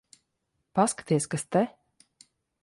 [0.79, 1.63] Paskaties, kas te...